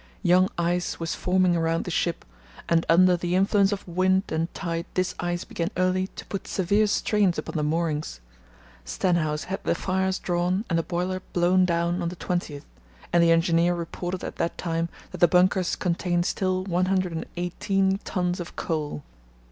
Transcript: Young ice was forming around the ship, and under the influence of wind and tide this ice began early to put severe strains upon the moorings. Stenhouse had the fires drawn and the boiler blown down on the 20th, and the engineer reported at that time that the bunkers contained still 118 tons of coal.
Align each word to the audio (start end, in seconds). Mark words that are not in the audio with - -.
Young 0.23 0.49
ice 0.57 0.99
was 0.99 1.13
forming 1.13 1.55
around 1.55 1.85
the 1.85 1.91
ship, 1.91 2.25
and 2.67 2.87
under 2.89 3.15
the 3.15 3.35
influence 3.35 3.71
of 3.71 3.87
wind 3.87 4.23
and 4.29 4.51
tide 4.55 4.87
this 4.95 5.13
ice 5.19 5.43
began 5.43 5.69
early 5.77 6.07
to 6.15 6.25
put 6.25 6.47
severe 6.47 6.87
strains 6.87 7.37
upon 7.37 7.53
the 7.55 7.61
moorings. 7.61 8.19
Stenhouse 8.83 9.43
had 9.43 9.63
the 9.63 9.75
fires 9.75 10.17
drawn 10.17 10.65
and 10.71 10.79
the 10.79 10.81
boiler 10.81 11.21
blown 11.33 11.65
down 11.65 12.01
on 12.01 12.09
the 12.09 12.15
20th, 12.15 12.63
and 13.13 13.21
the 13.21 13.31
engineer 13.31 13.75
reported 13.75 14.23
at 14.23 14.37
that 14.37 14.57
time 14.57 14.89
that 15.11 15.19
the 15.19 15.27
bunkers 15.27 15.75
contained 15.75 16.25
still 16.25 16.63
118 16.63 17.99
tons 17.99 18.39
of 18.39 18.55
coal. 18.55 19.03